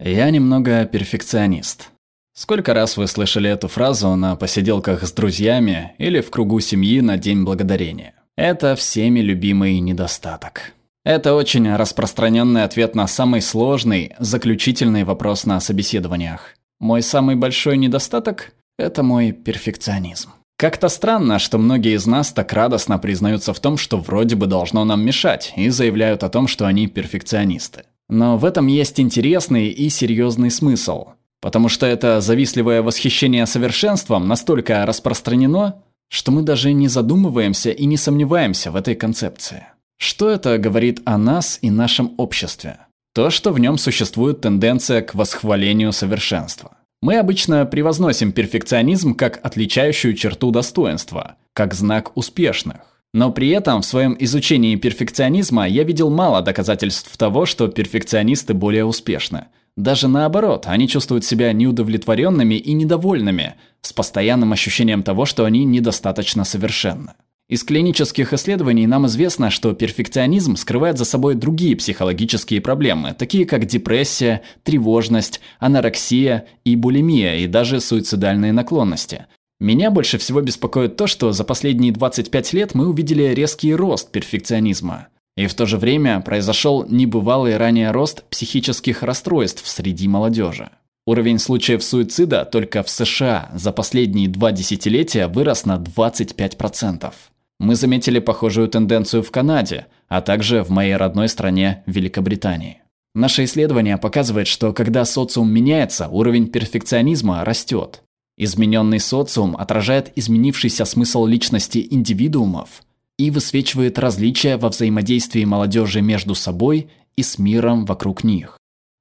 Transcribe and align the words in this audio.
Я 0.00 0.30
немного 0.30 0.84
перфекционист. 0.84 1.90
Сколько 2.32 2.72
раз 2.72 2.96
вы 2.96 3.08
слышали 3.08 3.50
эту 3.50 3.66
фразу 3.66 4.14
на 4.14 4.36
посиделках 4.36 5.02
с 5.02 5.10
друзьями 5.10 5.94
или 5.98 6.20
в 6.20 6.30
кругу 6.30 6.60
семьи 6.60 7.00
на 7.00 7.16
День 7.16 7.42
Благодарения? 7.42 8.14
Это 8.36 8.76
всеми 8.76 9.18
любимый 9.18 9.80
недостаток. 9.80 10.72
Это 11.04 11.34
очень 11.34 11.74
распространенный 11.74 12.62
ответ 12.62 12.94
на 12.94 13.08
самый 13.08 13.42
сложный, 13.42 14.14
заключительный 14.20 15.02
вопрос 15.02 15.46
на 15.46 15.58
собеседованиях. 15.58 16.54
Мой 16.78 17.02
самый 17.02 17.34
большой 17.34 17.76
недостаток– 17.76 18.52
это 18.78 19.02
мой 19.02 19.32
перфекционизм. 19.32 20.30
Как-то 20.56 20.88
странно, 20.88 21.40
что 21.40 21.58
многие 21.58 21.96
из 21.96 22.06
нас 22.06 22.32
так 22.32 22.52
радостно 22.52 22.98
признаются 22.98 23.52
в 23.52 23.58
том, 23.58 23.76
что 23.76 23.96
вроде 23.96 24.36
бы 24.36 24.46
должно 24.46 24.84
нам 24.84 25.04
мешать, 25.04 25.52
и 25.56 25.70
заявляют 25.70 26.22
о 26.22 26.28
том, 26.28 26.46
что 26.46 26.66
они 26.66 26.86
перфекционисты. 26.86 27.82
Но 28.08 28.36
в 28.36 28.44
этом 28.44 28.66
есть 28.66 28.98
интересный 29.00 29.68
и 29.68 29.88
серьезный 29.88 30.50
смысл. 30.50 31.08
Потому 31.40 31.68
что 31.68 31.86
это 31.86 32.20
завистливое 32.20 32.82
восхищение 32.82 33.46
совершенством 33.46 34.26
настолько 34.26 34.84
распространено, 34.86 35.82
что 36.08 36.32
мы 36.32 36.42
даже 36.42 36.72
не 36.72 36.88
задумываемся 36.88 37.70
и 37.70 37.84
не 37.86 37.96
сомневаемся 37.96 38.70
в 38.70 38.76
этой 38.76 38.94
концепции. 38.94 39.66
Что 39.98 40.30
это 40.30 40.58
говорит 40.58 41.00
о 41.04 41.18
нас 41.18 41.58
и 41.60 41.70
нашем 41.70 42.14
обществе? 42.18 42.78
То, 43.14 43.30
что 43.30 43.52
в 43.52 43.58
нем 43.58 43.78
существует 43.78 44.40
тенденция 44.40 45.02
к 45.02 45.14
восхвалению 45.14 45.92
совершенства. 45.92 46.76
Мы 47.00 47.16
обычно 47.16 47.64
превозносим 47.66 48.32
перфекционизм 48.32 49.14
как 49.14 49.44
отличающую 49.44 50.14
черту 50.14 50.50
достоинства, 50.50 51.36
как 51.52 51.74
знак 51.74 52.16
успешных. 52.16 52.97
Но 53.14 53.32
при 53.32 53.48
этом 53.48 53.80
в 53.80 53.86
своем 53.86 54.16
изучении 54.18 54.76
перфекционизма 54.76 55.66
я 55.66 55.82
видел 55.84 56.10
мало 56.10 56.42
доказательств 56.42 57.16
того, 57.16 57.46
что 57.46 57.68
перфекционисты 57.68 58.54
более 58.54 58.84
успешны. 58.84 59.46
Даже 59.76 60.08
наоборот, 60.08 60.64
они 60.66 60.88
чувствуют 60.88 61.24
себя 61.24 61.52
неудовлетворенными 61.52 62.56
и 62.56 62.72
недовольными, 62.72 63.54
с 63.80 63.92
постоянным 63.92 64.52
ощущением 64.52 65.02
того, 65.02 65.24
что 65.24 65.44
они 65.44 65.64
недостаточно 65.64 66.44
совершенны. 66.44 67.12
Из 67.48 67.64
клинических 67.64 68.34
исследований 68.34 68.86
нам 68.86 69.06
известно, 69.06 69.48
что 69.48 69.72
перфекционизм 69.72 70.56
скрывает 70.56 70.98
за 70.98 71.06
собой 71.06 71.34
другие 71.34 71.76
психологические 71.76 72.60
проблемы, 72.60 73.14
такие 73.18 73.46
как 73.46 73.64
депрессия, 73.64 74.42
тревожность, 74.64 75.40
анорексия 75.58 76.44
и 76.64 76.76
булимия, 76.76 77.36
и 77.36 77.46
даже 77.46 77.80
суицидальные 77.80 78.52
наклонности. 78.52 79.26
Меня 79.60 79.90
больше 79.90 80.18
всего 80.18 80.40
беспокоит 80.40 80.96
то, 80.96 81.08
что 81.08 81.32
за 81.32 81.42
последние 81.42 81.92
25 81.92 82.52
лет 82.52 82.74
мы 82.74 82.88
увидели 82.88 83.24
резкий 83.24 83.74
рост 83.74 84.12
перфекционизма. 84.12 85.08
И 85.36 85.46
в 85.46 85.54
то 85.54 85.66
же 85.66 85.78
время 85.78 86.20
произошел 86.20 86.84
небывалый 86.88 87.56
ранее 87.56 87.90
рост 87.90 88.22
психических 88.30 89.02
расстройств 89.02 89.66
среди 89.66 90.06
молодежи. 90.06 90.70
Уровень 91.06 91.38
случаев 91.38 91.82
суицида 91.82 92.44
только 92.44 92.82
в 92.82 92.90
США 92.90 93.50
за 93.54 93.72
последние 93.72 94.28
два 94.28 94.52
десятилетия 94.52 95.26
вырос 95.26 95.64
на 95.64 95.76
25%. 95.76 97.12
Мы 97.58 97.74
заметили 97.74 98.20
похожую 98.20 98.68
тенденцию 98.68 99.24
в 99.24 99.30
Канаде, 99.32 99.86
а 100.06 100.20
также 100.20 100.62
в 100.62 100.70
моей 100.70 100.94
родной 100.94 101.28
стране 101.28 101.82
Великобритании. 101.86 102.82
Наше 103.14 103.44
исследование 103.44 103.96
показывает, 103.96 104.46
что 104.46 104.72
когда 104.72 105.04
социум 105.04 105.52
меняется, 105.52 106.08
уровень 106.08 106.46
перфекционизма 106.46 107.44
растет. 107.44 108.02
Измененный 108.38 109.00
социум 109.00 109.56
отражает 109.56 110.12
изменившийся 110.16 110.84
смысл 110.84 111.26
личности 111.26 111.86
индивидуумов 111.90 112.82
и 113.18 113.30
высвечивает 113.30 113.98
различия 113.98 114.56
во 114.56 114.68
взаимодействии 114.68 115.44
молодежи 115.44 116.00
между 116.00 116.34
собой 116.34 116.88
и 117.16 117.22
с 117.22 117.38
миром 117.38 117.84
вокруг 117.84 118.22
них. 118.22 118.56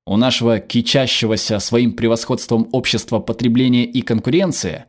У 0.07 0.17
нашего 0.17 0.59
кичащегося 0.59 1.59
своим 1.59 1.93
превосходством 1.93 2.67
общества 2.71 3.19
потребления 3.19 3.85
и 3.85 4.01
конкуренции 4.01 4.85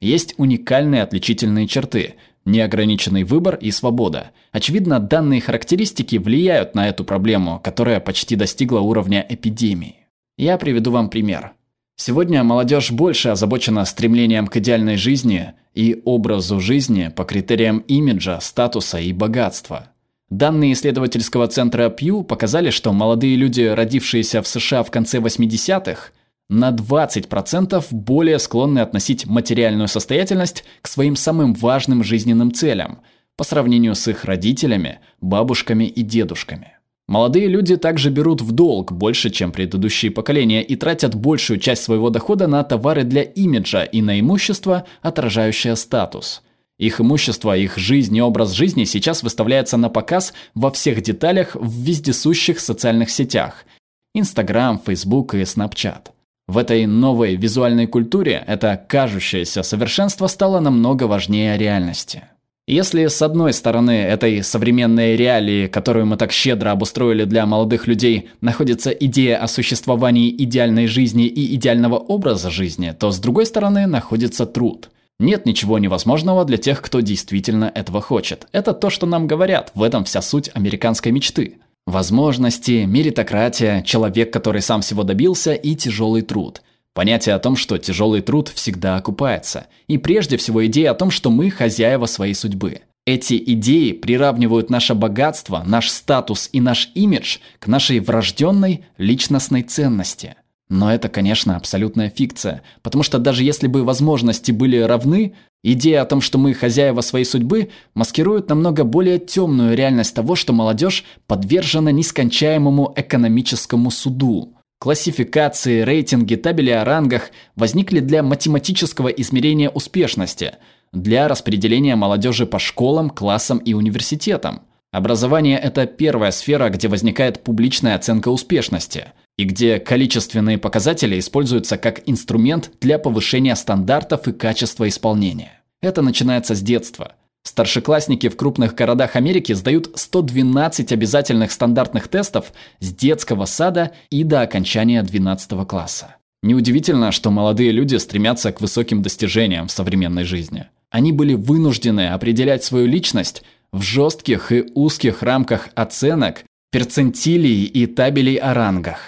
есть 0.00 0.34
уникальные 0.38 1.02
отличительные 1.02 1.68
черты– 1.68 2.14
неограниченный 2.44 3.24
выбор 3.24 3.56
и 3.56 3.70
свобода. 3.70 4.32
Очевидно, 4.50 4.98
данные 4.98 5.40
характеристики 5.40 6.16
влияют 6.16 6.74
на 6.74 6.88
эту 6.88 7.04
проблему, 7.04 7.60
которая 7.62 8.00
почти 8.00 8.36
достигла 8.36 8.80
уровня 8.80 9.24
эпидемии. 9.28 10.06
Я 10.36 10.58
приведу 10.58 10.90
вам 10.90 11.08
пример. 11.08 11.52
Сегодня 11.96 12.42
молодежь 12.42 12.90
больше 12.90 13.30
озабочена 13.30 13.84
стремлением 13.84 14.46
к 14.46 14.56
идеальной 14.56 14.96
жизни 14.96 15.52
и 15.74 16.00
образу 16.04 16.60
жизни 16.60 17.12
по 17.14 17.24
критериям 17.24 17.78
имиджа, 17.78 18.40
статуса 18.40 18.98
и 18.98 19.12
богатства. 19.12 19.88
Данные 20.30 20.72
исследовательского 20.72 21.46
центра 21.46 21.90
Pew 21.90 22.24
показали, 22.24 22.70
что 22.70 22.92
молодые 22.92 23.36
люди, 23.36 23.62
родившиеся 23.62 24.40
в 24.42 24.48
США 24.48 24.82
в 24.82 24.90
конце 24.90 25.18
80-х, 25.18 26.10
на 26.48 26.70
20% 26.70 27.84
более 27.90 28.38
склонны 28.38 28.80
относить 28.80 29.26
материальную 29.26 29.88
состоятельность 29.88 30.64
к 30.80 30.88
своим 30.88 31.16
самым 31.16 31.54
важным 31.54 32.02
жизненным 32.02 32.52
целям 32.52 33.00
по 33.36 33.44
сравнению 33.44 33.94
с 33.94 34.08
их 34.08 34.24
родителями, 34.24 35.00
бабушками 35.20 35.84
и 35.84 36.02
дедушками. 36.02 36.78
Молодые 37.08 37.48
люди 37.48 37.76
также 37.76 38.10
берут 38.10 38.40
в 38.40 38.52
долг 38.52 38.92
больше, 38.92 39.30
чем 39.30 39.52
предыдущие 39.52 40.10
поколения, 40.10 40.62
и 40.62 40.76
тратят 40.76 41.14
большую 41.14 41.58
часть 41.58 41.82
своего 41.82 42.10
дохода 42.10 42.46
на 42.46 42.62
товары 42.64 43.04
для 43.04 43.22
имиджа 43.22 43.82
и 43.82 44.00
на 44.00 44.20
имущество, 44.20 44.86
отражающее 45.02 45.76
статус. 45.76 46.42
Их 46.78 47.00
имущество, 47.00 47.56
их 47.56 47.76
жизнь 47.76 48.16
и 48.16 48.22
образ 48.22 48.52
жизни 48.52 48.84
сейчас 48.84 49.22
выставляется 49.22 49.76
на 49.76 49.88
показ 49.88 50.32
во 50.54 50.70
всех 50.70 51.02
деталях 51.02 51.54
в 51.54 51.70
вездесущих 51.70 52.60
социальных 52.60 53.10
сетях– 53.10 53.64
Instagram, 54.14 54.80
Facebook 54.84 55.34
и 55.34 55.42
Snapchat. 55.42 56.08
В 56.46 56.58
этой 56.58 56.86
новой 56.86 57.36
визуальной 57.36 57.86
культуре 57.86 58.44
это 58.46 58.76
кажущееся 58.88 59.62
совершенство 59.62 60.26
стало 60.26 60.60
намного 60.60 61.04
важнее 61.04 61.56
реальности. 61.56 62.24
Если 62.68 63.08
с 63.08 63.20
одной 63.20 63.52
стороны 63.52 63.90
этой 63.90 64.40
современной 64.44 65.16
реалии, 65.16 65.66
которую 65.66 66.06
мы 66.06 66.16
так 66.16 66.30
щедро 66.30 66.70
обустроили 66.70 67.24
для 67.24 67.44
молодых 67.44 67.88
людей, 67.88 68.28
находится 68.40 68.90
идея 68.90 69.38
о 69.38 69.48
существовании 69.48 70.30
идеальной 70.30 70.86
жизни 70.86 71.26
и 71.26 71.56
идеального 71.56 71.96
образа 71.96 72.50
жизни, 72.50 72.94
то 72.96 73.10
с 73.10 73.18
другой 73.18 73.46
стороны 73.46 73.86
находится 73.86 74.46
труд. 74.46 74.90
Нет 75.18 75.44
ничего 75.44 75.80
невозможного 75.80 76.44
для 76.44 76.56
тех, 76.56 76.80
кто 76.82 77.00
действительно 77.00 77.70
этого 77.74 78.00
хочет. 78.00 78.46
Это 78.52 78.72
то, 78.74 78.90
что 78.90 79.06
нам 79.06 79.26
говорят, 79.26 79.72
в 79.74 79.82
этом 79.82 80.04
вся 80.04 80.22
суть 80.22 80.48
американской 80.54 81.10
мечты. 81.10 81.58
Возможности, 81.88 82.84
меритократия, 82.86 83.82
человек, 83.82 84.32
который 84.32 84.62
сам 84.62 84.82
всего 84.82 85.02
добился, 85.02 85.52
и 85.52 85.74
тяжелый 85.74 86.22
труд. 86.22 86.62
Понятие 86.94 87.34
о 87.34 87.38
том, 87.38 87.56
что 87.56 87.78
тяжелый 87.78 88.20
труд 88.20 88.48
всегда 88.48 88.96
окупается. 88.96 89.66
И 89.86 89.98
прежде 89.98 90.36
всего 90.36 90.66
идея 90.66 90.90
о 90.90 90.94
том, 90.94 91.10
что 91.10 91.30
мы 91.30 91.50
хозяева 91.50 92.06
своей 92.06 92.34
судьбы. 92.34 92.80
Эти 93.06 93.42
идеи 93.44 93.92
приравнивают 93.92 94.70
наше 94.70 94.94
богатство, 94.94 95.62
наш 95.66 95.90
статус 95.90 96.48
и 96.52 96.60
наш 96.60 96.90
имидж 96.94 97.38
к 97.58 97.66
нашей 97.66 97.98
врожденной 97.98 98.84
личностной 98.98 99.62
ценности. 99.62 100.36
Но 100.68 100.92
это, 100.92 101.08
конечно, 101.08 101.56
абсолютная 101.56 102.10
фикция, 102.10 102.62
потому 102.82 103.02
что 103.02 103.18
даже 103.18 103.42
если 103.42 103.66
бы 103.66 103.84
возможности 103.84 104.52
были 104.52 104.78
равны, 104.78 105.34
Идея 105.64 106.02
о 106.02 106.06
том, 106.06 106.20
что 106.20 106.38
мы 106.38 106.54
хозяева 106.54 107.02
своей 107.02 107.24
судьбы, 107.24 107.70
маскирует 107.94 108.48
намного 108.48 108.82
более 108.82 109.20
темную 109.20 109.76
реальность 109.76 110.12
того, 110.12 110.34
что 110.34 110.52
молодежь 110.52 111.04
подвержена 111.28 111.92
нескончаемому 111.92 112.92
экономическому 112.96 113.92
суду. 113.92 114.56
Классификации, 114.82 115.82
рейтинги, 115.82 116.34
табели 116.34 116.70
о 116.70 116.84
рангах 116.84 117.30
возникли 117.54 118.00
для 118.00 118.24
математического 118.24 119.06
измерения 119.06 119.70
успешности, 119.70 120.54
для 120.92 121.28
распределения 121.28 121.94
молодежи 121.94 122.46
по 122.46 122.58
школам, 122.58 123.08
классам 123.08 123.58
и 123.58 123.74
университетам. 123.74 124.62
Образование– 124.90 125.56
это 125.62 125.86
первая 125.86 126.32
сфера, 126.32 126.68
где 126.68 126.88
возникает 126.88 127.44
публичная 127.44 127.94
оценка 127.94 128.30
успешности– 128.30 129.12
и 129.38 129.44
где 129.44 129.78
количественные 129.78 130.58
показатели 130.58 131.16
используются 131.18 131.78
как 131.78 132.02
инструмент 132.06 132.72
для 132.80 132.98
повышения 132.98 133.54
стандартов 133.54 134.26
и 134.26 134.32
качества 134.32 134.88
исполнения. 134.88 135.62
Это 135.80 136.02
начинается 136.02 136.56
с 136.56 136.60
детства. 136.60 137.14
Старшеклассники 137.44 138.28
в 138.28 138.36
крупных 138.36 138.74
городах 138.74 139.16
Америки 139.16 139.52
сдают 139.52 139.90
112 139.94 140.92
обязательных 140.92 141.50
стандартных 141.52 142.08
тестов 142.08 142.52
с 142.80 142.94
детского 142.94 143.46
сада 143.46 143.92
и 144.10 144.24
до 144.24 144.42
окончания 144.42 145.02
12 145.02 145.66
класса. 145.66 146.16
Неудивительно, 146.42 147.12
что 147.12 147.30
молодые 147.30 147.70
люди 147.72 147.96
стремятся 147.96 148.52
к 148.52 148.60
высоким 148.60 149.02
достижениям 149.02 149.68
в 149.68 149.72
современной 149.72 150.24
жизни. 150.24 150.66
Они 150.90 151.12
были 151.12 151.34
вынуждены 151.34 152.08
определять 152.08 152.64
свою 152.64 152.86
личность 152.86 153.42
в 153.72 153.82
жестких 153.82 154.52
и 154.52 154.64
узких 154.74 155.22
рамках 155.22 155.68
оценок, 155.74 156.44
перцентилей 156.70 157.64
и 157.64 157.86
табелей 157.86 158.36
о 158.36 158.54
рангах. 158.54 158.98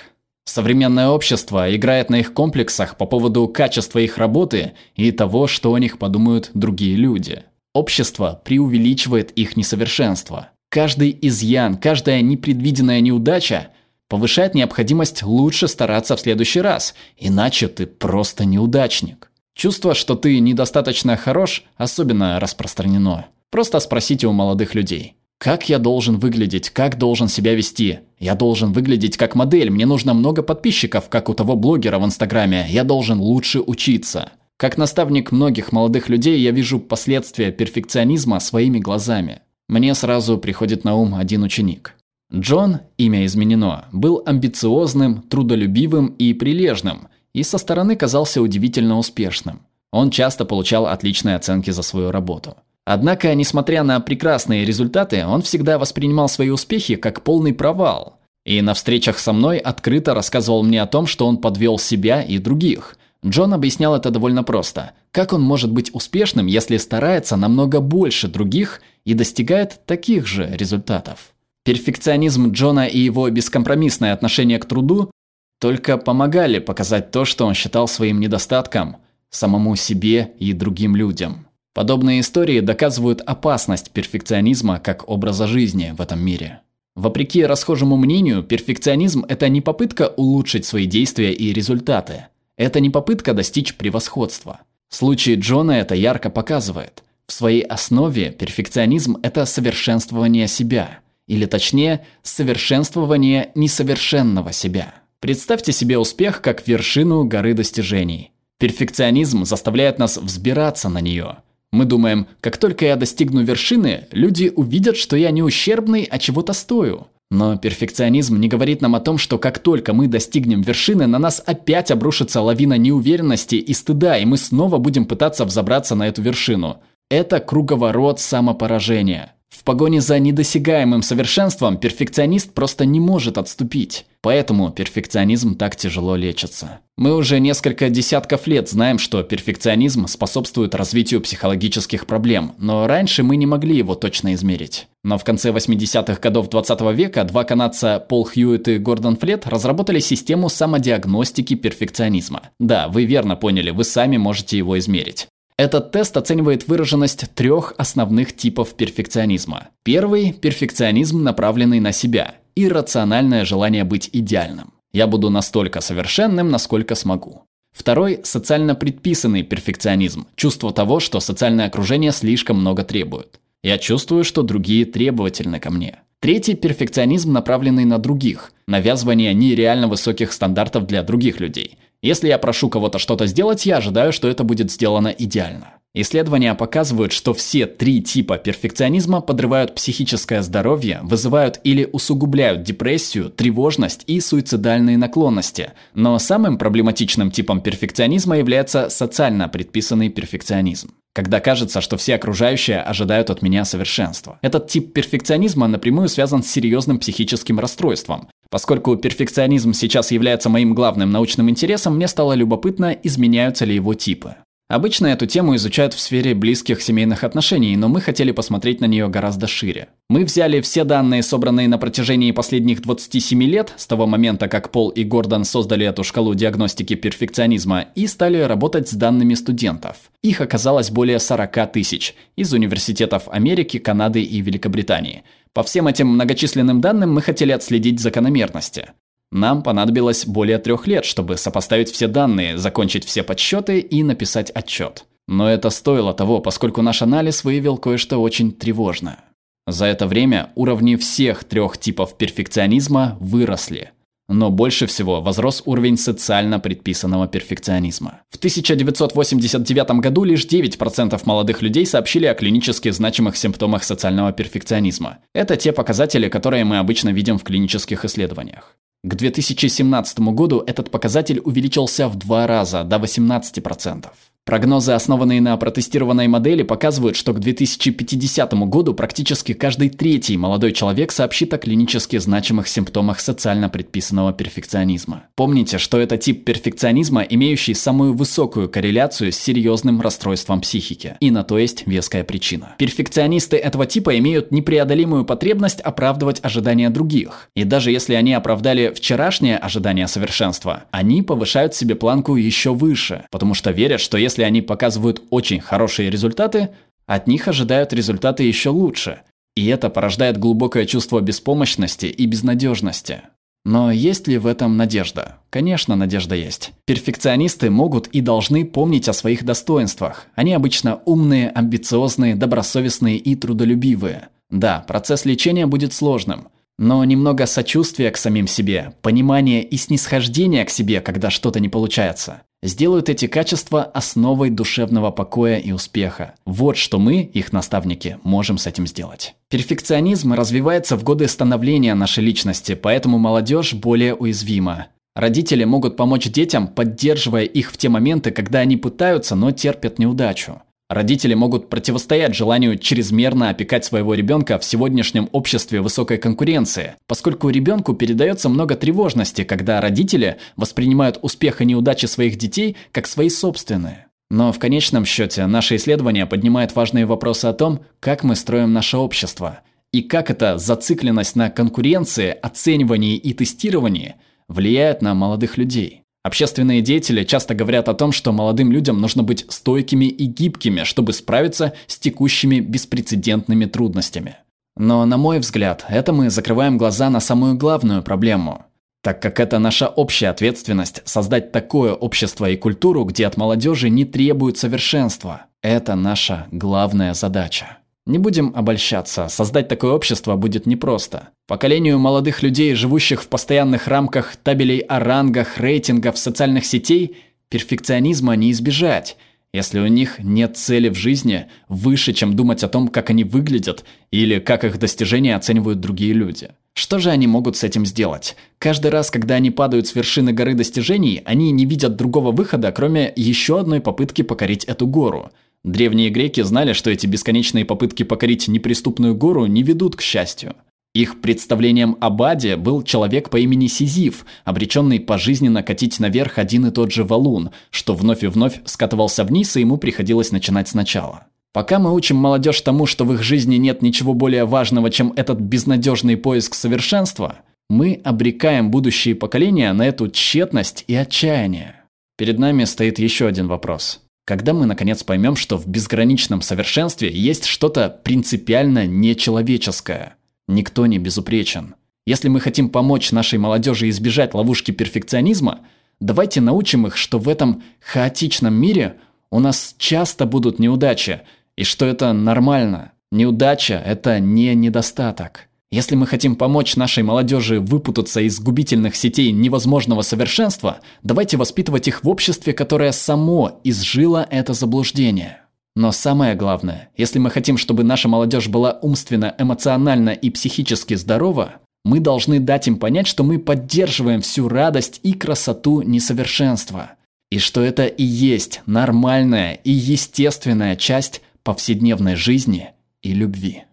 Современное 0.45 1.09
общество 1.09 1.75
играет 1.75 2.11
на 2.11 2.21
их 2.21 2.33
комплексах 2.33 2.97
по 2.97 3.07
поводу 3.07 3.49
качества 3.49 3.99
их 3.99 4.19
работы 4.19 4.73
и 4.95 5.11
того, 5.11 5.47
что 5.47 5.75
о 5.75 5.79
них 5.79 5.99
подумают 5.99 6.51
другие 6.55 6.97
люди. 6.97 7.45
Общество 7.75 8.41
преувеличивает 8.45 9.33
их 9.33 9.57
несовершенство. 9.57 10.51
Каждый 10.71 11.17
изъян, 11.23 11.77
каждая 11.77 12.23
непредвиденная 12.23 13.01
неудача 13.01 13.69
повышает 14.09 14.55
необходимость 14.55 15.25
лучше 15.25 15.67
стараться 15.67 16.15
в 16.17 16.21
следующий 16.21 16.61
раз, 16.61 16.95
иначе 17.19 17.67
ты 17.67 17.87
просто 17.87 18.45
неудачник. 18.45 19.31
Чувство, 19.57 19.95
что 19.95 20.15
ты 20.15 20.39
недостаточно 20.39 21.17
хорош, 21.17 21.65
особенно 21.77 22.39
распространено. 22.39 23.27
Просто 23.51 23.81
спросите 23.81 24.29
у 24.29 24.33
молодых 24.33 24.75
людей. 24.75 25.17
Как 25.39 25.69
я 25.69 25.79
должен 25.79 26.19
выглядеть? 26.19 26.71
Как 26.71 26.97
должен 26.97 27.29
себя 27.29 27.55
вести? 27.55 28.01
Я 28.19 28.35
должен 28.35 28.73
выглядеть 28.73 29.17
как 29.17 29.35
модель, 29.35 29.71
мне 29.71 29.85
нужно 29.85 30.15
много 30.15 30.43
подписчиков, 30.43 31.09
как 31.09 31.29
у 31.29 31.35
того 31.35 31.57
блогера 31.57 31.99
в 31.99 32.05
Инстаграме. 32.05 32.67
Я 32.69 32.85
должен 32.85 33.21
лучше 33.21 33.61
учиться. 33.61 34.33
Как 34.57 34.79
наставник 34.79 35.33
многих 35.33 35.73
молодых 35.73 36.09
людей, 36.09 36.39
я 36.41 36.53
вижу 36.53 36.79
последствия 36.79 37.51
перфекционизма 37.51 38.39
своими 38.39 38.79
глазами. 38.79 39.41
Мне 39.69 39.95
сразу 39.95 40.39
приходит 40.39 40.85
на 40.85 40.95
ум 40.95 41.17
один 41.17 41.43
ученик. 41.43 41.95
Джон, 42.33 42.81
имя 42.97 43.27
изменено, 43.27 43.87
был 43.93 44.23
амбициозным, 44.25 45.23
трудолюбивым 45.23 46.09
и 46.19 46.33
прилежным, 46.35 47.09
и 47.33 47.43
со 47.43 47.59
стороны 47.59 47.97
казался 47.97 48.41
удивительно 48.41 48.99
успешным. 48.99 49.63
Он 49.93 50.11
часто 50.11 50.45
получал 50.45 50.87
отличные 50.87 51.37
оценки 51.37 51.71
за 51.71 51.83
свою 51.83 52.11
работу. 52.11 52.57
Однако, 52.85 53.35
несмотря 53.35 53.83
на 53.83 53.99
прекрасные 54.01 54.65
результаты, 54.65 55.25
он 55.27 55.43
всегда 55.43 55.79
воспринимал 55.79 56.29
свои 56.29 56.51
успехи 56.51 56.97
как 56.97 57.23
полный 57.23 57.55
провал. 57.55 58.19
И 58.45 58.61
на 58.61 58.75
встречах 58.75 59.19
со 59.19 59.33
мной 59.33 59.59
открыто 59.59 60.15
рассказывал 60.15 60.63
мне 60.63 60.83
о 60.83 60.87
том, 60.87 61.07
что 61.07 61.27
он 61.27 61.39
подвел 61.39 61.79
себя 61.79 62.23
и 62.23 62.39
других. 62.39 62.97
Джон 63.25 63.55
объяснял 63.55 63.97
это 63.97 64.11
довольно 64.11 64.45
просто. 64.45 64.93
Как 65.11 65.33
он 65.33 65.41
может 65.43 65.73
быть 65.73 65.95
успешным, 65.95 66.47
если 66.47 66.77
старается 66.77 67.37
намного 67.37 67.81
больше 67.81 68.29
других 68.29 68.83
и 69.05 69.15
достигает 69.15 69.81
таких 69.87 70.27
же 70.27 70.47
результатов? 70.55 71.35
Перфекционизм 71.65 72.53
Джона 72.53 72.87
и 72.87 72.99
его 72.99 73.31
бескомпромиссное 73.31 74.13
отношение 74.13 74.59
к 74.59 74.67
труду 74.67 75.11
только 75.59 75.97
помогали 75.97 76.59
показать 76.59 77.11
то, 77.11 77.25
что 77.25 77.47
он 77.47 77.55
считал 77.55 77.89
своим 77.89 78.21
недостатком 78.21 78.99
самому 79.31 79.75
себе 79.77 80.33
и 80.39 80.53
другим 80.53 80.95
людям. 80.95 81.47
Подобные 81.73 82.21
истории 82.21 82.61
доказывают 82.61 83.23
опасность 83.23 83.91
перфекционизма 83.91 84.79
как 84.79 85.09
образа 85.09 85.47
жизни 85.47 85.95
в 85.97 86.03
этом 86.03 86.25
мире. 86.25 86.61
Вопреки 86.95 87.45
расхожему 87.45 87.97
мнению, 87.97 88.43
перфекционизм– 88.43 89.25
это 89.29 89.49
не 89.49 89.61
попытка 89.61 90.09
улучшить 90.17 90.67
свои 90.67 90.87
действия 90.87 91.33
и 91.33 91.53
результаты. 91.53 92.27
Это 92.57 92.81
не 92.81 92.91
попытка 92.91 93.35
достичь 93.35 93.75
превосходства. 93.75 94.61
В 94.89 94.97
случае 94.97 95.37
Джона 95.37 95.73
это 95.73 95.95
ярко 95.95 96.31
показывает. 96.31 97.03
В 97.27 97.33
своей 97.33 97.63
основе 97.63 98.31
перфекционизм– 98.31 99.19
это 99.23 99.45
совершенствование 99.47 100.47
себя. 100.47 101.01
Или 101.27 101.47
точнее, 101.47 102.07
совершенствование 102.23 103.51
несовершенного 103.55 104.53
себя. 104.53 104.95
Представьте 105.21 105.73
себе 105.73 105.99
успех 105.99 106.43
как 106.43 106.69
вершину 106.69 107.25
горы 107.25 107.55
достижений. 107.55 108.33
Перфекционизм 108.59 109.45
заставляет 109.45 109.99
нас 109.99 110.17
взбираться 110.17 110.89
на 110.89 111.01
нее– 111.01 111.39
мы 111.75 111.87
думаем, 111.87 112.29
как 112.41 112.57
только 112.57 112.85
я 112.85 112.95
достигну 112.95 113.43
вершины, 113.43 114.07
люди 114.13 114.53
увидят, 114.55 114.97
что 114.97 115.17
я 115.17 115.33
не 115.33 115.43
ущербный, 115.43 116.05
а 116.09 116.21
чего-то 116.21 116.53
стою. 116.53 117.09
Но 117.35 117.57
перфекционизм 117.57 118.39
не 118.39 118.47
говорит 118.47 118.81
нам 118.81 118.95
о 118.95 119.01
том, 119.01 119.19
что 119.19 119.39
как 119.39 119.59
только 119.59 119.93
мы 119.93 120.07
достигнем 120.07 120.63
вершины, 120.63 121.09
на 121.09 121.19
нас 121.19 121.43
опять 121.45 121.91
обрушится 121.91 122.41
лавина 122.41 122.79
неуверенности 122.79 123.57
и 123.57 123.75
стыда, 123.75 124.19
и 124.19 124.25
мы 124.25 124.37
снова 124.37 124.79
будем 124.79 125.05
пытаться 125.05 125.45
взобраться 125.45 125.97
на 125.97 126.07
эту 126.07 126.23
вершину. 126.23 126.81
Это 127.11 127.41
круговорот 127.41 128.21
самопоражения. 128.21 129.35
В 129.57 129.63
погоне 129.63 130.01
за 130.01 130.19
недосягаемым 130.19 131.03
совершенством 131.03 131.77
перфекционист 131.77 132.53
просто 132.53 132.85
не 132.85 132.99
может 132.99 133.39
отступить. 133.39 134.05
Поэтому 134.21 134.71
перфекционизм 134.71 135.55
так 135.55 135.77
тяжело 135.77 136.17
лечится. 136.17 136.81
Мы 136.97 137.15
уже 137.15 137.39
несколько 137.41 137.89
десятков 137.89 138.47
лет 138.47 138.69
знаем, 138.69 138.99
что 138.99 139.23
перфекционизм 139.23 140.07
способствует 140.07 140.75
развитию 140.75 141.21
психологических 141.21 142.07
проблем, 142.07 142.55
но 142.59 142.87
раньше 142.87 143.23
мы 143.23 143.37
не 143.37 143.47
могли 143.47 143.77
его 143.77 143.95
точно 143.95 144.35
измерить. 144.35 144.89
Но 145.05 145.19
в 145.19 145.25
конце 145.25 145.51
80-х 145.51 146.21
годов 146.21 146.49
20 146.49 146.81
-го 146.81 146.95
века 146.95 147.25
два 147.25 147.45
канадца 147.45 148.01
Пол 148.01 148.25
Хьюитт 148.25 148.69
и 148.69 148.79
Гордон 148.79 149.17
Флет 149.17 149.47
разработали 149.47 150.01
систему 150.01 150.49
самодиагностики 150.49 151.55
перфекционизма. 151.55 152.43
Да, 152.59 152.89
вы 152.89 153.05
верно 153.05 153.37
поняли, 153.37 153.71
вы 153.71 153.85
сами 153.85 154.17
можете 154.17 154.59
его 154.59 154.79
измерить. 154.79 155.29
Этот 155.57 155.93
тест 155.93 156.17
оценивает 156.17 156.67
выраженность 156.67 157.27
трех 157.37 157.75
основных 157.77 158.35
типов 158.35 158.75
перфекционизма. 158.75 159.69
Первый– 159.85 160.33
перфекционизм, 160.41 161.23
направленный 161.23 161.79
на 161.79 161.93
себя, 161.93 162.35
иррациональное 162.57 163.45
желание 163.45 163.85
быть 163.85 164.11
идеальным. 164.13 164.73
Я 164.93 165.07
буду 165.07 165.31
настолько 165.31 165.81
совершенным, 165.81 166.51
насколько 166.51 166.97
смогу. 166.97 167.45
Второй– 167.73 168.21
социально 168.25 168.75
предписанный 168.75 169.45
перфекционизм, 169.45 170.27
чувство 170.35 170.73
того, 170.73 170.99
что 170.99 171.21
социальное 171.21 171.67
окружение 171.67 172.11
слишком 172.11 172.59
много 172.59 172.83
требует. 172.83 173.39
Я 173.63 173.79
чувствую, 173.79 174.25
что 174.25 174.43
другие 174.43 174.85
требовательны 174.85 175.61
ко 175.61 175.71
мне. 175.71 176.01
Третий– 176.19 176.55
перфекционизм, 176.57 177.33
направленный 177.33 177.85
на 177.85 177.99
других, 177.99 178.53
навязывание 178.67 179.33
нереально 179.33 179.87
высоких 179.87 180.33
стандартов 180.33 180.89
для 180.89 181.05
других 181.05 181.39
людей– 181.39 181.79
если 182.05 182.29
я 182.29 182.39
прошу 182.39 182.69
кого-то 182.69 182.99
что-то 182.99 183.27
сделать, 183.27 183.65
я 183.65 183.79
ожидаю, 183.79 184.13
что 184.13 184.29
это 184.29 184.45
будет 184.45 184.71
сделано 184.71 185.09
идеально. 185.09 185.75
Исследования 185.97 186.55
показывают, 186.55 187.13
что 187.13 187.33
все 187.35 187.67
три 187.67 188.03
типа 188.03 188.37
перфекционизма 188.37 189.21
подрывают 189.21 189.77
психическое 189.77 190.43
здоровье, 190.43 190.99
вызывают 191.03 191.61
или 191.63 191.89
усугубляют 191.91 192.65
депрессию, 192.65 193.31
тревожность 193.31 194.03
и 194.09 194.21
суицидальные 194.21 194.99
наклонности. 194.99 195.71
Но 195.95 196.19
самым 196.19 196.59
проблематичным 196.59 197.31
типом 197.31 197.61
перфекционизма 197.61 198.37
является 198.37 198.91
социально 198.91 199.49
предписанный 199.49 200.11
перфекционизм. 200.11 200.91
Когда 201.15 201.39
кажется, 201.39 201.81
что 201.81 201.97
все 201.97 202.17
окружающие 202.17 202.81
ожидают 202.81 203.31
от 203.31 203.41
меня 203.41 203.65
совершенства. 203.65 204.41
Этот 204.43 204.67
тип 204.67 204.93
перфекционизма 204.93 205.69
напрямую 205.69 206.09
связан 206.09 206.43
с 206.43 206.51
серьезным 206.51 206.99
психическим 206.99 207.61
расстройством, 207.61 208.29
Поскольку 208.55 208.95
перфекционизм 208.95 209.73
сейчас 209.73 210.13
является 210.13 210.49
моим 210.49 210.75
главным 210.75 211.11
научным 211.11 211.51
интересом, 211.51 211.97
мне 211.97 212.07
стало 212.07 212.35
любопытно, 212.35 212.97
изменяются 213.03 213.65
ли 213.65 213.75
его 213.75 213.95
типы. 213.95 214.37
Обычно 214.69 215.09
эту 215.09 215.27
тему 215.27 215.57
изучают 215.57 215.93
в 215.93 216.01
сфере 216.01 216.35
близких 216.35 216.81
семейных 216.81 217.23
отношений, 217.23 217.77
но 217.77 217.89
мы 217.89 218.01
хотели 218.01 218.33
посмотреть 218.33 218.81
на 218.81 218.87
нее 218.87 219.09
гораздо 219.09 219.47
шире. 219.47 219.89
Мы 220.09 220.25
взяли 220.25 220.63
все 220.63 220.85
данные, 220.85 221.23
собранные 221.23 221.69
на 221.69 221.77
протяжении 221.77 222.33
последних 222.33 222.81
27 222.81 223.43
лет, 223.43 223.75
с 223.77 223.87
того 223.87 224.07
момента, 224.07 224.49
как 224.49 224.73
Пол 224.73 224.89
и 224.89 225.05
Гордон 225.05 225.45
создали 225.45 225.85
эту 225.87 226.03
шкалу 226.03 226.35
диагностики 226.35 226.95
перфекционизма, 226.95 227.89
и 227.95 228.07
стали 228.07 228.39
работать 228.39 228.89
с 228.89 228.95
данными 228.95 229.35
студентов. 229.35 229.97
Их 230.23 230.41
оказалось 230.41 230.91
более 230.91 231.19
40 231.19 231.71
тысяч 231.73 232.15
из 232.35 232.53
университетов 232.55 233.29
Америки, 233.29 233.79
Канады 233.79 234.23
и 234.23 234.41
Великобритании– 234.41 235.25
по 235.55 235.63
всем 235.63 235.87
этим 235.87 236.09
многочисленным 236.09 236.81
данным 236.81 237.15
мы 237.15 237.23
хотели 237.23 237.53
отследить 237.53 238.01
закономерности. 238.01 238.89
Нам 239.33 239.63
понадобилось 239.63 240.27
более 240.27 240.59
трех 240.59 240.87
лет, 240.87 241.05
чтобы 241.05 241.37
сопоставить 241.37 241.91
все 241.91 242.07
данные, 242.07 242.59
закончить 242.59 243.05
все 243.05 243.23
подсчеты 243.23 243.81
и 243.81 244.03
написать 244.03 244.51
отчет. 244.51 245.07
Но 245.27 245.49
это 245.51 245.71
стоило 245.71 246.15
того, 246.15 246.41
поскольку 246.41 246.83
наш 246.83 247.03
анализ 247.03 247.45
выявил 247.45 247.77
кое-что 247.77 248.21
очень 248.21 248.53
тревожное. 248.53 249.19
За 249.67 249.87
это 249.87 250.07
время 250.07 250.51
уровни 250.55 250.97
всех 250.97 251.45
трех 251.45 251.79
типов 251.79 252.17
перфекционизма 252.17 253.17
выросли– 253.21 253.91
но 254.29 254.51
больше 254.51 254.87
всего 254.87 255.21
возрос 255.21 255.63
уровень 255.67 255.99
социально 255.99 256.59
предписанного 256.59 257.29
перфекционизма. 257.29 258.23
В 258.31 258.37
1989 258.37 260.01
году 260.01 260.25
лишь 260.25 260.47
9% 260.47 261.21
молодых 261.25 261.61
людей 261.61 261.85
сообщили 261.85 262.27
о 262.27 262.35
клинически 262.35 262.91
значимых 262.91 263.37
симптомах 263.37 263.85
социального 263.85 264.33
перфекционизма. 264.33 265.19
Это 265.35 265.57
те 265.57 265.73
показатели, 265.73 266.29
которые 266.29 266.65
мы 266.65 266.79
обычно 266.79 267.11
видим 267.11 267.39
в 267.39 267.45
клинических 267.45 268.05
исследованиях. 268.05 268.77
К 269.07 269.17
2017 269.17 270.19
году 270.33 270.65
этот 270.67 270.91
показатель 270.91 271.39
увеличился 271.45 272.09
в 272.09 272.17
два 272.17 272.47
раза, 272.47 272.85
до 272.85 272.97
18%. 272.97 274.07
Прогнозы, 274.45 274.93
основанные 274.93 275.41
на 275.41 275.57
протестированной 275.57 276.29
модели, 276.29 276.63
показывают, 276.63 277.17
что 277.17 277.33
к 277.33 277.41
2050 277.41 278.53
году 278.69 278.93
практически 278.93 279.55
каждый 279.55 279.89
третий 279.89 280.37
молодой 280.37 280.73
человек 280.73 281.13
сообщит 281.13 281.55
о 281.55 281.59
клинически 281.59 282.19
значимых 282.19 282.69
симптомах 282.69 283.21
социально 283.21 283.71
предписанного 283.71 284.35
перфекционизма. 284.35 285.25
Помните, 285.35 285.79
что 285.79 285.99
это 285.99 286.19
тип 286.19 286.45
перфекционизма, 286.45 287.23
имеющий 287.23 287.73
самую 287.73 288.13
высокую 288.13 288.69
корреляцию 288.69 289.33
с 289.33 289.37
серьезным 289.37 290.03
расстройством 290.03 290.61
психики. 290.61 291.17
И 291.21 291.31
на 291.31 291.43
то 291.43 291.57
есть 291.57 291.87
веская 291.87 292.23
причина. 292.23 292.75
Перфекционисты 292.77 293.57
этого 293.57 293.87
типа 293.87 294.19
имеют 294.19 294.53
непреодолимую 294.53 295.25
потребность 295.25 295.81
оправдывать 295.81 296.41
ожидания 296.43 296.91
других. 296.91 297.49
И 297.55 297.65
даже 297.65 297.91
если 297.91 298.13
они 298.13 298.35
оправдали 298.35 298.93
вчерашнее 298.95 299.57
ожидание 299.57 300.07
совершенства, 300.07 300.85
они 300.91 301.23
повышают 301.23 301.75
себе 301.75 301.95
планку 301.95 302.37
еще 302.37 302.75
выше, 302.75 303.25
потому 303.31 303.55
что 303.55 303.71
верят, 303.71 304.03
что 304.03 304.19
если 304.19 304.34
если 304.35 304.43
они 304.43 304.63
показывают 304.63 305.23
очень 305.31 305.61
хорошие 305.61 306.11
результаты, 306.11 306.71
от 307.07 307.29
них 307.29 307.47
ожидают 307.47 307.93
результаты 307.93 308.43
еще 308.43 308.71
лучше. 308.71 309.21
И 309.55 309.65
это 309.67 309.91
порождает 309.91 310.39
глубокое 310.39 310.87
чувство 310.87 311.21
беспомощности 311.21 312.07
и 312.07 312.27
безнадежности. 312.27 313.23
Но 313.65 313.93
есть 313.93 314.27
ли 314.27 314.37
в 314.39 314.49
этом 314.49 314.77
надежда? 314.77 315.37
Конечно, 315.51 315.95
надежда 315.95 316.35
есть. 316.35 316.73
Перфекционисты 316.85 317.71
могут 317.71 318.09
и 318.09 318.21
должны 318.21 318.65
помнить 318.65 319.09
о 319.09 319.13
своих 319.13 319.45
достоинствах. 319.45 320.27
Они 320.35 320.53
обычно 320.53 321.01
умные, 321.05 321.51
амбициозные, 321.51 322.35
добросовестные 322.35 323.19
и 323.19 323.37
трудолюбивые. 323.37 324.31
Да, 324.51 324.85
процесс 324.85 325.25
лечения 325.25 325.67
будет 325.67 325.93
сложным. 325.93 326.49
Но 326.77 327.05
немного 327.05 327.47
сочувствия 327.47 328.11
к 328.11 328.17
самим 328.17 328.49
себе, 328.49 328.95
понимания 329.01 329.63
и 329.63 329.77
снисхождения 329.77 330.65
к 330.65 330.71
себе, 330.71 331.01
когда 331.01 331.31
что-то 331.31 331.61
не 331.61 331.69
получается, 331.69 332.43
сделают 332.65 333.09
эти 333.09 333.27
качества 333.27 333.85
основой 333.85 334.51
душевного 334.51 335.11
покоя 335.11 335.59
и 335.59 335.71
успеха. 335.71 336.35
Вот 336.47 336.77
что 336.77 336.99
мы, 336.99 337.21
их 337.21 337.53
наставники, 337.53 338.19
можем 338.25 338.59
с 338.59 338.67
этим 338.67 338.87
сделать. 338.87 339.35
Перфекционизм 339.51 340.33
развивается 340.33 340.97
в 340.97 341.05
годы 341.05 341.29
становления 341.29 341.95
нашей 341.95 342.25
личности, 342.25 342.75
поэтому 342.75 343.19
молодежь 343.19 343.75
более 343.75 344.15
уязвима. 344.15 344.89
Родители 345.15 345.63
могут 345.63 345.97
помочь 345.97 346.27
детям, 346.29 346.67
поддерживая 346.67 347.45
их 347.45 347.71
в 347.71 347.77
те 347.77 347.89
моменты, 347.89 348.33
когда 348.33 348.61
они 348.61 348.77
пытаются, 348.77 349.37
но 349.37 349.53
терпят 349.53 350.01
неудачу. 350.01 350.63
Родители 350.95 351.35
могут 351.35 351.71
противостоять 351.71 352.37
желанию 352.37 352.79
чрезмерно 352.79 353.49
опекать 353.49 353.85
своего 353.85 354.15
ребенка 354.15 354.61
в 354.61 354.65
сегодняшнем 354.65 355.29
обществе 355.33 355.81
высокой 355.81 356.19
конкуренции, 356.19 356.95
поскольку 357.09 357.49
ребенку 357.49 357.95
передается 357.95 358.49
много 358.49 358.77
тревожности, 358.77 359.43
когда 359.43 359.81
родители 359.81 360.37
воспринимают 360.57 361.19
успех 361.21 361.61
и 361.61 361.65
неудачи 361.65 362.07
своих 362.07 362.39
детей 362.39 362.77
как 362.93 363.09
свои 363.09 363.29
собственные. 363.29 364.07
Но 364.31 364.53
в 364.53 364.61
конечном 364.61 365.05
счете 365.05 365.47
наше 365.47 365.75
исследование 365.75 366.27
поднимает 366.27 366.77
важные 366.77 367.07
вопросы 367.07 367.47
о 367.47 367.55
том, 367.55 367.81
как 367.99 368.23
мы 368.23 368.37
строим 368.37 368.73
наше 368.73 368.97
общество, 368.97 369.63
и 369.91 370.01
как 370.01 370.31
эта 370.31 370.59
зацикленность 370.59 371.35
на 371.35 371.51
конкуренции, 371.51 372.31
оценивании 372.41 373.17
и 373.17 373.33
тестировании 373.33 374.15
влияет 374.47 375.03
на 375.03 375.15
молодых 375.15 375.59
людей. 375.59 376.04
Общественные 376.25 376.81
деятели 376.81 377.23
часто 377.23 377.55
говорят 377.55 377.87
о 377.91 377.95
том, 377.95 378.11
что 378.11 378.33
молодым 378.33 378.73
людям 378.73 378.99
нужно 378.99 379.23
быть 379.23 379.45
стойкими 379.51 380.07
и 380.07 380.25
гибкими, 380.25 380.85
чтобы 380.85 381.13
справиться 381.13 381.75
с 381.87 381.99
текущими 381.99 382.61
беспрецедентными 382.61 383.67
трудностями. 383.67 384.39
Но, 384.75 385.05
на 385.05 385.19
мой 385.19 385.39
взгляд, 385.39 385.85
это 385.87 386.15
мы 386.15 386.31
закрываем 386.31 386.79
глаза 386.79 387.11
на 387.11 387.21
самую 387.21 387.57
главную 387.57 388.03
проблему. 388.03 388.65
Так 389.03 389.21
как 389.21 389.39
это 389.39 389.59
наша 389.59 389.87
общая 389.87 390.29
ответственность 390.29 391.03
создать 391.05 391.53
такое 391.53 391.93
общество 391.93 392.49
и 392.49 392.57
культуру, 392.57 393.05
где 393.05 393.27
от 393.27 393.37
молодежи 393.37 393.91
не 393.91 394.07
требуют 394.07 394.57
совершенства. 394.57 395.43
Это 395.61 395.95
наша 395.95 396.47
главная 396.51 397.13
задача. 397.13 397.79
Не 398.07 398.19
будем 398.19 398.53
обольщаться, 398.55 399.29
создать 399.29 399.69
такое 399.69 399.93
общество 399.93 400.37
будет 400.37 400.67
непросто. 400.67 401.31
Поколению 401.47 401.99
молодых 401.99 402.43
людей, 402.43 402.75
живущих 402.75 403.23
в 403.23 403.29
постоянных 403.29 403.89
рамках 403.89 404.37
табелей 404.37 404.81
о 404.81 405.01
рангах, 405.01 405.57
рейтингов, 405.57 406.19
социальных 406.19 406.67
сетей, 406.67 407.17
перфекционизма 407.49 408.37
не 408.37 408.51
избежать, 408.51 409.17
если 409.55 409.79
у 409.79 409.87
них 409.87 410.19
нет 410.19 410.59
цели 410.59 410.91
в 410.91 410.97
жизни 410.97 411.47
выше, 411.69 412.13
чем 412.13 412.37
думать 412.37 412.63
о 412.63 412.69
том, 412.69 412.89
как 412.89 413.09
они 413.09 413.25
выглядят 413.25 413.87
или 414.11 414.39
как 414.39 414.65
их 414.65 414.79
достижения 414.79 415.35
оценивают 415.35 415.81
другие 415.81 416.13
люди. 416.13 416.51
Что 416.75 416.99
же 416.99 417.09
они 417.09 417.27
могут 417.27 417.57
с 417.57 417.65
этим 417.65 417.87
сделать? 417.87 418.37
Каждый 418.59 418.91
раз, 418.91 419.11
когда 419.11 419.37
они 419.37 419.51
падают 419.51 419.87
с 419.87 419.95
вершины 419.95 420.35
горы 420.35 420.53
достижений, 420.53 421.23
они 421.25 421.53
не 421.53 421.65
видят 421.65 421.97
другого 421.97 422.33
выхода, 422.33 422.71
кроме 422.71 423.11
еще 423.17 423.61
одной 423.61 423.81
попытки 423.81 424.21
покорить 424.21 424.65
эту 424.65 424.87
гору– 424.87 425.31
Древние 425.65 426.11
греки 426.11 426.43
знали, 426.43 426.75
что 426.75 426.91
эти 426.91 427.07
бесконечные 427.07 427.65
попытки 427.65 428.03
покорить 428.03 428.49
неприступную 428.49 429.15
гору 429.15 429.47
не 429.47 429.63
ведут 429.63 429.97
к 429.97 430.03
счастью. 430.03 430.55
Их 430.95 431.21
представлением 431.23 431.97
об 432.01 432.23
аде 432.23 432.57
был 432.57 432.83
человек 432.83 433.31
по 433.31 433.39
имени 433.39 433.67
Сизиф, 433.67 434.27
обреченный 434.45 435.01
пожизненно 435.01 435.63
катить 435.63 435.99
наверх 435.99 436.39
один 436.39 436.67
и 436.67 436.71
тот 436.71 436.93
же 436.93 437.03
валун, 437.03 437.51
что 437.71 437.95
вновь 437.95 438.23
и 438.23 438.29
вновь 438.29 438.61
скатывался 438.67 439.25
вниз, 439.25 439.57
и 439.57 439.61
ему 439.61 439.79
приходилось 439.79 440.31
начинать 440.31 440.69
сначала. 440.69 441.27
Пока 441.53 441.79
мы 441.79 441.95
учим 441.95 442.17
молодежь 442.17 442.61
тому, 442.61 442.85
что 442.85 443.05
в 443.05 443.15
их 443.15 443.23
жизни 443.23 443.57
нет 443.57 443.81
ничего 443.81 444.13
более 444.13 444.45
важного, 444.45 444.91
чем 444.91 445.13
этот 445.17 445.41
безнадежный 445.41 446.17
поиск 446.17 446.55
совершенства, 446.55 447.37
мы 447.71 448.01
обрекаем 448.05 448.71
будущие 448.71 449.15
поколения 449.15 449.73
на 449.73 449.87
эту 449.87 450.09
тщетность 450.09 450.85
и 450.87 450.95
отчаяние. 450.95 451.77
Перед 452.17 452.39
нами 452.39 452.65
стоит 452.65 452.99
еще 452.99 453.27
один 453.27 453.49
вопрос– 453.49 454.01
когда 454.25 454.55
мы 454.55 454.67
наконец 454.67 455.03
поймем, 455.03 455.37
что 455.37 455.59
в 455.59 455.67
безграничном 455.67 456.41
совершенстве 456.41 457.13
есть 457.13 457.45
что-то 457.45 457.91
принципиально 457.91 458.87
нечеловеческое. 458.87 460.17
Никто 460.49 460.87
не 460.87 460.99
безупречен. 460.99 461.75
Если 462.07 462.29
мы 462.29 462.41
хотим 462.41 462.69
помочь 462.69 463.13
нашей 463.13 463.39
молодежи 463.39 463.89
избежать 463.89 464.35
ловушки 464.35 464.71
перфекционизма, 464.71 465.61
давайте 466.01 466.41
научим 466.41 466.87
их, 466.87 466.97
что 466.97 467.19
в 467.19 467.29
этом 467.29 467.63
хаотичном 467.81 468.55
мире 468.55 468.97
у 469.31 469.41
нас 469.41 469.75
часто 469.79 470.27
будут 470.27 470.59
неудачи, 470.59 471.23
и 471.57 471.65
что 471.65 471.87
это 471.87 472.13
нормально. 472.13 472.93
Неудача– 473.11 473.75
это 473.87 474.21
не 474.21 474.55
недостаток. 474.55 475.49
Если 475.75 475.97
мы 475.97 476.07
хотим 476.07 476.37
помочь 476.37 476.77
нашей 476.77 477.03
молодежи 477.03 477.59
выпутаться 477.59 478.21
из 478.21 478.39
губительных 478.39 478.95
сетей 478.95 479.33
невозможного 479.33 480.03
совершенства, 480.03 480.79
давайте 481.03 481.37
воспитывать 481.37 481.89
их 481.89 482.05
в 482.05 482.09
обществе, 482.09 482.53
которое 482.53 482.93
само 482.93 483.61
изжило 483.65 484.25
это 484.31 484.53
заблуждение. 484.53 485.41
Но 485.75 485.91
самое 485.91 486.37
главное, 486.37 486.91
если 486.97 487.19
мы 487.19 487.29
хотим, 487.29 487.59
чтобы 487.59 487.83
наша 487.83 488.09
молодежь 488.09 488.47
была 488.47 488.79
умственно, 488.83 489.35
эмоционально 489.37 490.11
и 490.11 490.31
психически 490.31 490.95
здорова, 490.95 491.57
мы 491.85 491.99
должны 491.99 492.39
дать 492.39 492.69
им 492.69 492.77
понять, 492.77 493.09
что 493.09 493.25
мы 493.25 493.41
поддерживаем 493.41 494.21
всю 494.21 494.49
радость 494.49 495.01
и 495.03 495.13
красоту 495.13 495.83
несовершенства. 495.83 496.93
И 497.33 497.41
что 497.41 497.63
это 497.63 497.87
и 497.87 498.05
есть 498.05 498.63
нормальная 498.67 499.55
и 499.55 499.73
естественная 499.73 500.77
часть 500.77 501.21
повседневной 501.43 502.15
жизни 502.15 502.71
и 503.03 503.13
любви. 503.13 503.65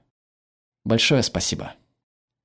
Большое 0.83 1.21
спасибо. 1.21 1.75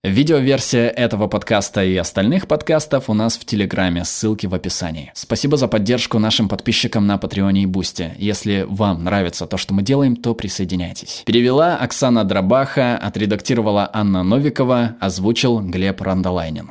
Видеоверсия 0.06 0.88
этого 0.88 1.26
подкаста 1.26 1.84
и 1.84 1.96
остальных 1.96 2.46
подкастов 2.46 3.10
у 3.10 3.14
нас 3.14 3.36
в 3.36 3.44
Телеграме, 3.44 4.04
ссылки 4.04 4.46
в 4.46 4.54
описании. 4.54 5.10
Спасибо 5.14 5.56
за 5.56 5.66
поддержку 5.66 6.20
нашим 6.20 6.48
подписчикам 6.48 7.08
на 7.08 7.18
Патреоне 7.18 7.64
и 7.64 7.66
Бусте. 7.66 8.14
Если 8.16 8.64
вам 8.68 9.02
нравится 9.02 9.48
то, 9.48 9.56
что 9.56 9.74
мы 9.74 9.82
делаем, 9.82 10.14
то 10.14 10.32
присоединяйтесь. 10.34 11.24
Перевела 11.26 11.76
Оксана 11.76 12.22
Дробаха, 12.22 12.96
отредактировала 12.96 13.90
Анна 13.92 14.22
Новикова, 14.22 14.94
озвучил 15.00 15.58
Глеб 15.58 16.00
Рандолайнин. 16.00 16.70